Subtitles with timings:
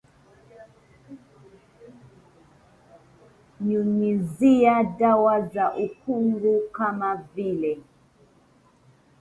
[3.61, 7.79] Nyunyizia dawa za ukungu kama vile